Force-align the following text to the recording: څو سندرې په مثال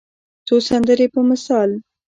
څو 0.47 0.55
سندرې 0.67 1.07
په 1.13 1.19
مثال 1.29 1.69